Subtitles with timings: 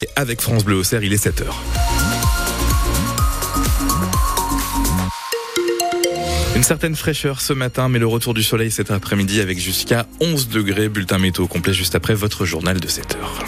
[0.00, 1.46] Et avec France Bleu au Cerf, il est 7h.
[6.54, 10.50] Une certaine fraîcheur ce matin, mais le retour du soleil cet après-midi avec jusqu'à 11
[10.50, 10.88] degrés.
[10.88, 13.44] Bulletin météo complet juste après votre journal de 7 heures.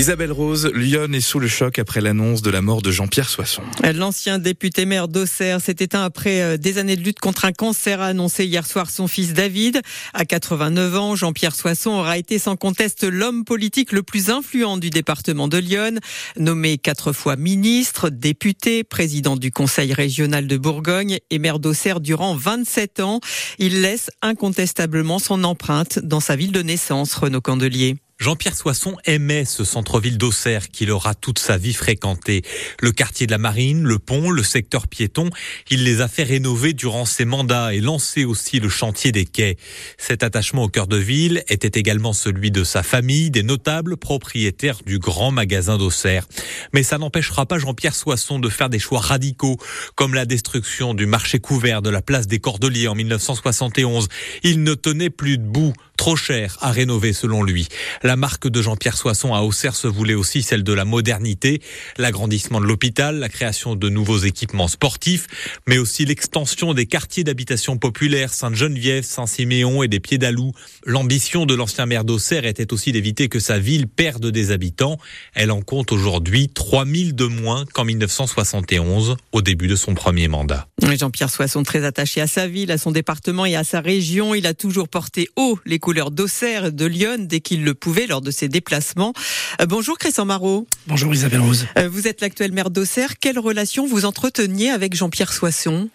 [0.00, 3.60] Isabelle Rose, Lyon est sous le choc après l'annonce de la mort de Jean-Pierre Soisson.
[3.84, 8.00] L'ancien député maire d'Auxerre s'est éteint après euh, des années de lutte contre un cancer,
[8.00, 9.82] a annoncé hier soir son fils David.
[10.14, 14.88] À 89 ans, Jean-Pierre Soisson aura été sans conteste l'homme politique le plus influent du
[14.88, 15.98] département de Lyon.
[16.38, 22.34] Nommé quatre fois ministre, député, président du conseil régional de Bourgogne et maire d'Auxerre durant
[22.34, 23.20] 27 ans,
[23.58, 27.96] il laisse incontestablement son empreinte dans sa ville de naissance, Renaud Candelier.
[28.20, 32.42] Jean-Pierre Soisson aimait ce centre-ville d'Auxerre qu'il aura toute sa vie fréquenté.
[32.82, 35.30] Le quartier de la Marine, le pont, le secteur piéton,
[35.70, 39.56] il les a fait rénover durant ses mandats et lancer aussi le chantier des quais.
[39.96, 44.80] Cet attachement au cœur de ville était également celui de sa famille, des notables propriétaires
[44.84, 46.26] du grand magasin d'Auxerre.
[46.74, 49.56] Mais ça n'empêchera pas Jean-Pierre Soisson de faire des choix radicaux,
[49.94, 54.08] comme la destruction du marché couvert de la place des Cordeliers en 1971.
[54.42, 57.68] Il ne tenait plus debout, trop cher à rénover selon lui.
[58.16, 61.60] Marque de Jean-Pierre Soisson à Auxerre se voulait aussi celle de la modernité,
[61.98, 65.26] l'agrandissement de l'hôpital, la création de nouveaux équipements sportifs,
[65.66, 70.52] mais aussi l'extension des quartiers d'habitation populaire, Sainte-Geneviève, Saint-Siméon et des Pieds d'Alou.
[70.84, 74.98] L'ambition de l'ancien maire d'Auxerre était aussi d'éviter que sa ville perde des habitants.
[75.34, 80.68] Elle en compte aujourd'hui 3000 de moins qu'en 1971, au début de son premier mandat.
[80.96, 84.46] Jean-Pierre Soisson, très attaché à sa ville, à son département et à sa région, il
[84.46, 88.30] a toujours porté haut les couleurs d'Auxerre de Lyon dès qu'il le pouvait lors de
[88.30, 89.12] ses déplacements.
[89.60, 90.66] Euh, bonjour Christian Marot.
[90.86, 91.66] Bonjour Isabelle Rose.
[91.78, 93.18] Euh, vous êtes l'actuel maire d'Auxerre.
[93.18, 95.88] Quelle relation vous entreteniez avec Jean-Pierre Soisson?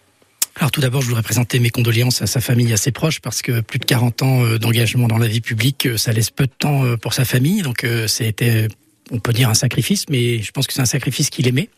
[0.58, 3.42] Alors tout d'abord, je voudrais présenter mes condoléances à sa famille, à ses proches, parce
[3.42, 6.52] que plus de 40 ans euh, d'engagement dans la vie publique, ça laisse peu de
[6.58, 7.62] temps pour sa famille.
[7.62, 8.68] Donc c'était,
[9.12, 11.70] on peut dire, un sacrifice, mais je pense que c'est un sacrifice qu'il aimait.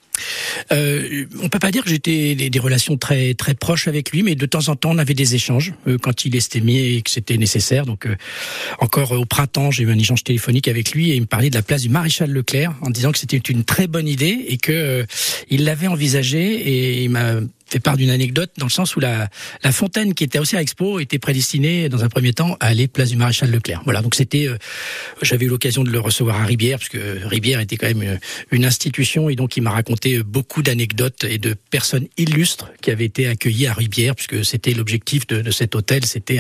[0.72, 4.36] Euh, on peut pas dire que j'étais des, relations très très proches avec lui, mais
[4.36, 7.86] de temps en temps on avait des échanges euh, quand il estimait que c'était nécessaire.
[7.86, 8.16] Donc euh,
[8.80, 11.56] encore au printemps, j'ai eu un échange téléphonique avec lui et il me parlait de
[11.56, 14.72] la place du maréchal Leclerc en disant que c'était une très bonne idée et que
[14.72, 15.06] euh,
[15.50, 17.36] il l'avait envisagé et il m'a
[17.70, 19.30] fait part d'une anecdote dans le sens où la,
[19.64, 22.88] la fontaine qui était aussi à Expo était prédestinée dans un premier temps à aller
[22.88, 23.82] place du maréchal Leclerc.
[23.86, 24.48] Voilà, donc c'était,
[25.22, 28.20] j'avais eu l'occasion de le recevoir à Ribière parce que Ribière était quand même une,
[28.52, 33.06] une institution et donc il m'a raconté beaucoup d'anecdotes et de personnes illustres qui avaient
[33.06, 36.40] été accueillies à Ribière, puisque c'était l'objectif de, cet hôtel, c'était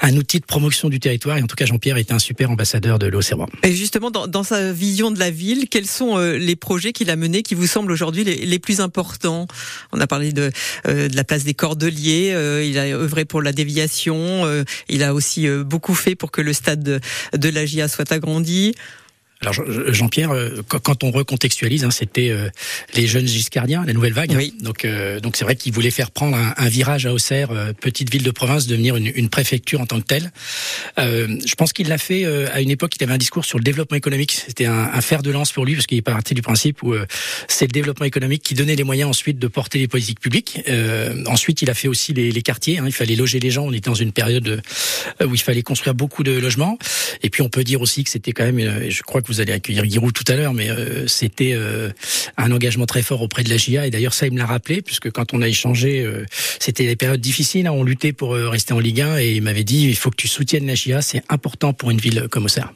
[0.00, 1.38] un, outil de promotion du territoire.
[1.38, 3.48] Et en tout cas, Jean-Pierre était un super ambassadeur de l'Auxerrois.
[3.62, 7.16] Et justement, dans, sa vision de la ville, quels sont euh, les projets qu'il a
[7.16, 9.46] menés qui vous semblent aujourd'hui les, plus importants?
[9.92, 10.50] On a parlé de, euh,
[10.86, 14.42] de, la place des Cordeliers, euh, il a œuvré pour la déviation,
[14.88, 17.00] il a aussi beaucoup fait pour que le stade de,
[17.36, 18.74] de la GIA soit agrandi.
[19.42, 19.54] Alors
[19.92, 22.48] Jean-Pierre, euh, quand on recontextualise, hein, c'était euh,
[22.94, 24.32] les jeunes giscardiens, la nouvelle vague.
[24.36, 24.54] Oui.
[24.60, 28.22] Donc, euh, donc c'est vrai qu'il voulait faire prendre un, virage à Auxerre, petite ville
[28.22, 30.30] de province, devenir une, une, préfecture en tant que telle.
[30.96, 32.94] je pense qu'il l'a fait à une époque.
[32.96, 34.32] Il avait un discours sur le développement économique.
[34.32, 36.94] C'était un, un, fer de lance pour lui parce qu'il est parti du principe où
[37.48, 40.60] c'est le développement économique qui donnait les moyens ensuite de porter les politiques publiques.
[41.26, 42.78] ensuite, il a fait aussi les, les quartiers.
[42.78, 43.64] Hein, il fallait loger les gens.
[43.64, 44.62] On était dans une période
[45.22, 46.78] où il fallait construire beaucoup de logements.
[47.22, 49.52] Et puis on peut dire aussi que c'était quand même, je crois que vous allez
[49.52, 51.90] accueillir Giroud tout à l'heure, mais euh, c'était euh,
[52.36, 53.86] un engagement très fort auprès de la GIA.
[53.86, 56.24] Et d'ailleurs, ça, il me l'a rappelé, puisque quand on a échangé, euh,
[56.58, 57.66] c'était des périodes difficiles.
[57.66, 60.16] Hein, on luttait pour rester en Ligue 1 et il m'avait dit il faut que
[60.16, 62.72] tu soutiennes la GIA, c'est important pour une ville comme Auxerre.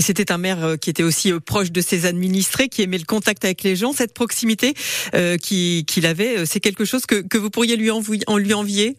[0.00, 3.62] C'était un maire qui était aussi proche de ses administrés, qui aimait le contact avec
[3.62, 3.92] les gens.
[3.92, 4.74] Cette proximité
[5.42, 8.96] qu'il avait, c'est quelque chose que, que vous pourriez lui, en lui envier?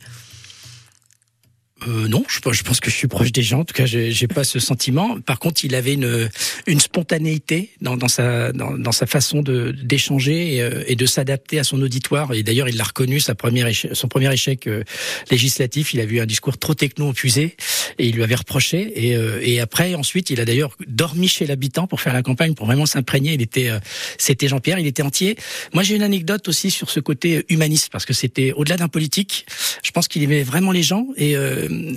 [1.87, 3.59] Euh, non, je, pense que je suis proche des gens.
[3.59, 5.19] En tout cas, j'ai pas ce sentiment.
[5.19, 6.27] Par contre, il avait une,
[6.65, 11.59] une spontanéité dans, dans sa dans, sa façon de d'échanger et, euh, et, de s'adapter
[11.59, 12.33] à son auditoire.
[12.33, 14.83] Et d'ailleurs, il l'a reconnu sa première son premier échec euh,
[15.29, 15.93] législatif.
[15.93, 17.55] Il a vu un discours trop techno opusé
[17.99, 19.07] et il lui avait reproché.
[19.07, 22.55] Et, euh, et après, ensuite, il a d'ailleurs dormi chez l'habitant pour faire la campagne,
[22.55, 23.33] pour vraiment s'imprégner.
[23.33, 23.69] Il était
[24.17, 24.79] c'était Jean-Pierre.
[24.79, 25.37] Il était entier.
[25.73, 29.45] Moi, j'ai une anecdote aussi sur ce côté humaniste parce que c'était au-delà d'un politique.
[29.83, 31.35] Je pense qu'il aimait vraiment les gens et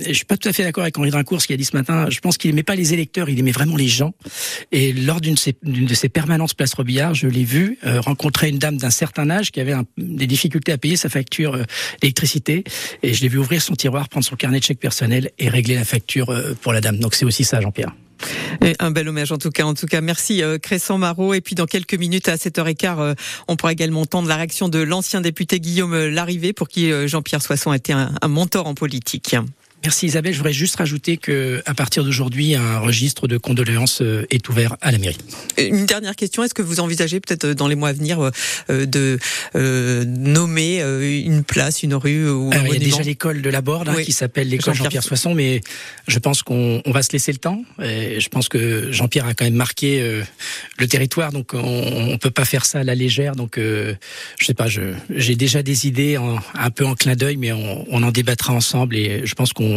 [0.07, 1.75] je suis pas tout à fait d'accord avec Henri Drincourt, ce qu'il a dit ce
[1.75, 2.07] matin.
[2.09, 4.13] Je pense qu'il aimait pas les électeurs, il aimait vraiment les gens.
[4.71, 8.77] Et lors d'une de ses permanences Place Robillard, je l'ai vu euh, rencontrer une dame
[8.77, 11.63] d'un certain âge qui avait des difficultés à payer sa facture euh,
[12.01, 12.63] d'électricité.
[13.03, 15.75] Et je l'ai vu ouvrir son tiroir, prendre son carnet de chèques personnel et régler
[15.75, 16.97] la facture euh, pour la dame.
[16.97, 17.93] Donc c'est aussi ça, Jean-Pierre.
[18.79, 19.63] un bel hommage en tout cas.
[19.63, 21.33] En tout cas, merci euh, Crescent Marot.
[21.33, 23.15] Et puis dans quelques minutes à 7h15,
[23.47, 27.71] on pourra également entendre la réaction de l'ancien député Guillaume Larrivé pour qui Jean-Pierre Soisson
[27.71, 29.35] a été un mentor en politique.
[29.83, 30.33] Merci Isabelle.
[30.33, 34.77] Je voudrais juste rajouter que à partir d'aujourd'hui, un registre de condoléances euh, est ouvert
[34.79, 35.17] à la mairie.
[35.57, 38.29] Une dernière question est-ce que vous envisagez peut-être euh, dans les mois à venir
[38.69, 39.17] euh, de
[40.05, 40.81] nommer
[41.25, 44.11] une place, une rue ou Il y a déjà l'école de la Borde hein, qui
[44.11, 45.61] s'appelle l'école Jean-Pierre Soisson, mais
[46.07, 47.63] je pense qu'on va se laisser le temps.
[47.81, 50.21] Et je pense que Jean-Pierre a quand même marqué
[50.77, 53.35] le territoire, donc on, ne peut pas faire ça à la légère.
[53.35, 53.95] Donc je
[54.39, 56.17] sais pas, j'ai déjà des idées
[56.55, 59.70] un peu en clin d'œil, mais on, on en débattra ensemble et je pense qu'on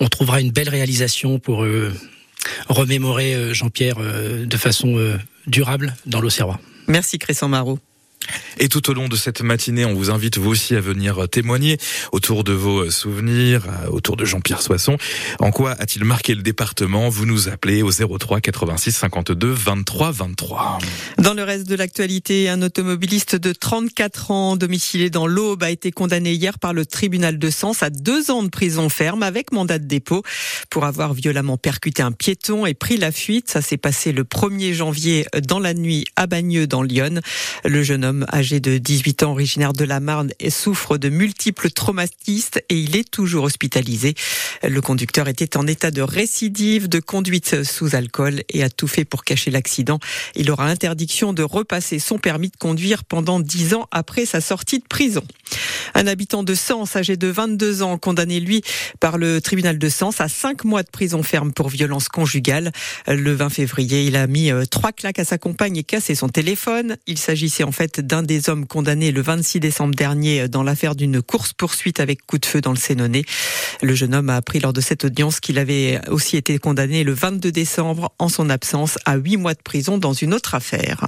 [0.00, 1.92] on, trouvera une belle réalisation pour euh,
[2.68, 4.96] remémorer euh, Jean-Pierre euh, de façon
[5.46, 6.60] durable dans l'Auxerrois.
[6.86, 7.78] Merci Crescent Marot.
[8.58, 11.78] Et tout au long de cette matinée, on vous invite vous aussi à venir témoigner
[12.12, 14.96] autour de vos souvenirs, autour de Jean-Pierre Soisson.
[15.40, 17.08] En quoi a-t-il marqué le département?
[17.08, 20.78] Vous nous appelez au 03 86 52 23 23.
[21.18, 25.92] Dans le reste de l'actualité, un automobiliste de 34 ans domicilié dans l'Aube a été
[25.92, 29.78] condamné hier par le tribunal de Sens à deux ans de prison ferme avec mandat
[29.78, 30.22] de dépôt
[30.70, 33.50] pour avoir violemment percuté un piéton et pris la fuite.
[33.50, 37.20] Ça s'est passé le 1er janvier dans la nuit à Bagneux dans Lyon.
[37.64, 42.60] Le jeune homme âgé de 18 ans, originaire de la Marne, souffre de multiples traumatismes
[42.68, 44.14] et il est toujours hospitalisé.
[44.62, 49.04] Le conducteur était en état de récidive de conduite sous alcool et a tout fait
[49.04, 49.98] pour cacher l'accident.
[50.34, 54.78] Il aura interdiction de repasser son permis de conduire pendant 10 ans après sa sortie
[54.78, 55.22] de prison.
[55.94, 58.62] Un habitant de Sens, âgé de 22 ans, condamné lui
[59.00, 62.72] par le tribunal de Sens à 5 mois de prison ferme pour violence conjugale.
[63.06, 66.28] Le 20 février, il a mis euh, trois claques à sa compagne et cassé son
[66.28, 66.96] téléphone.
[67.06, 71.20] Il s'agissait en fait d'un des hommes condamnés le 26 décembre dernier dans l'affaire d'une
[71.20, 73.24] course-poursuite avec coup de feu dans le Sénonais.
[73.82, 77.12] Le jeune homme a appris lors de cette audience qu'il avait aussi été condamné le
[77.12, 81.06] 22 décembre en son absence à 8 mois de prison dans une autre affaire.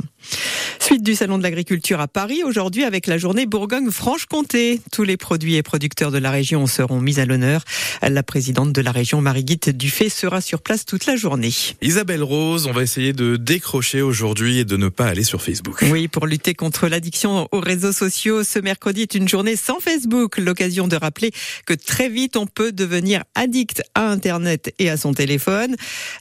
[0.80, 4.80] Suite du Salon de l'Agriculture à Paris aujourd'hui avec la journée Bourgogne-Franche-Comté.
[4.92, 7.62] Tous les produits et producteurs de la région seront mis à l'honneur.
[8.00, 11.52] La présidente de la région, Marie-Guite Dufay, sera sur place toute la journée.
[11.82, 15.84] Isabelle Rose, on va essayer de décrocher aujourd'hui et de ne pas aller sur Facebook.
[15.90, 20.38] Oui, pour lutter contre l'addiction aux réseaux sociaux, ce mercredi est une journée sans Facebook.
[20.38, 21.32] L'occasion de rappeler
[21.66, 25.76] que très vite on peut devenir addict à Internet et à son téléphone.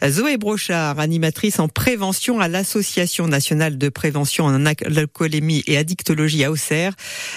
[0.06, 6.52] Zoé Brochard, animatrice en prévention à l'Association nationale de prévention en alcoolémie et addictologie à
[6.52, 6.94] Auxerre,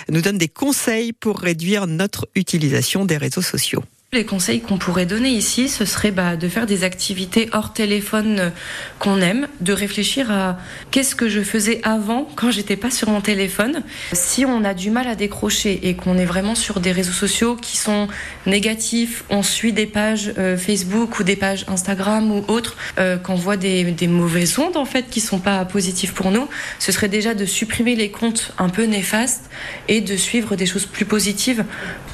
[0.09, 3.83] nous donne des conseils pour réduire notre utilisation des réseaux sociaux.
[4.13, 8.41] Les conseils qu'on pourrait donner ici, ce serait bah, de faire des activités hors téléphone
[8.41, 8.51] euh,
[8.99, 10.59] qu'on aime, de réfléchir à
[10.91, 13.85] qu'est-ce que je faisais avant quand j'étais pas sur mon téléphone.
[14.13, 17.55] Si on a du mal à décrocher et qu'on est vraiment sur des réseaux sociaux
[17.55, 18.09] qui sont
[18.47, 23.37] négatifs, on suit des pages euh, Facebook ou des pages Instagram ou autres, euh, qu'on
[23.37, 26.49] voit des, mauvaises ondes en fait qui sont pas positives pour nous,
[26.81, 29.49] ce serait déjà de supprimer les comptes un peu néfastes
[29.87, 31.65] et de suivre des choses plus positives.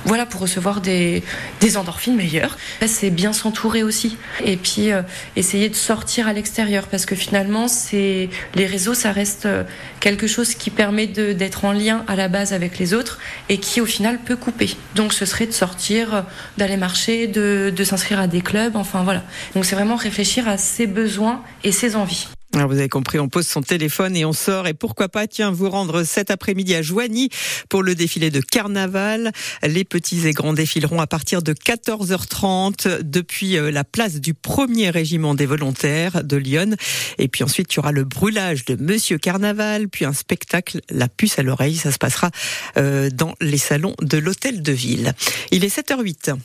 [0.05, 1.23] Voilà pour recevoir des,
[1.61, 2.57] des endorphines meilleures.
[2.85, 4.17] C'est bien s'entourer aussi.
[4.45, 5.03] Et puis euh,
[5.37, 9.63] essayer de sortir à l'extérieur parce que finalement, c'est les réseaux, ça reste euh,
[10.01, 13.19] quelque chose qui permet d'être en lien à la base avec les autres
[13.49, 14.77] et qui au final peut couper.
[14.97, 16.23] Donc ce serait de sortir, euh,
[16.59, 19.23] d'aller marcher, de, de s'inscrire à des clubs, enfin voilà.
[19.55, 22.27] Donc c'est vraiment réfléchir à ses besoins et ses envies.
[22.57, 24.67] Alors vous avez compris, on pose son téléphone et on sort.
[24.67, 27.29] Et pourquoi pas, tiens, vous rendre cet après-midi à Joigny
[27.69, 29.31] pour le défilé de carnaval.
[29.63, 34.89] Les petits et grands défileront à partir de 14h30 depuis euh, la place du premier
[34.89, 36.77] régiment des volontaires de Lyon.
[37.19, 41.09] Et puis ensuite, il y aura le brûlage de Monsieur Carnaval, puis un spectacle, la
[41.09, 41.77] puce à l'oreille.
[41.77, 42.31] Ça se passera
[42.79, 45.13] euh, dans les salons de l'hôtel de ville.
[45.51, 46.37] Il est 7h08.